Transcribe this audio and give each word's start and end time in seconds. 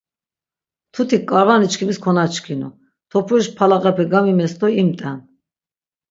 Mtutik 0.89 1.23
k̆arvaniçkimis 1.29 1.99
konaçkinu, 2.05 2.69
topuriş 3.11 3.47
palağape 3.57 4.03
gamimes 4.11 4.53
do 4.59 4.67
imt̆en. 4.81 5.17